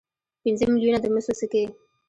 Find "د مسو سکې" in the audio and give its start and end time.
1.01-1.63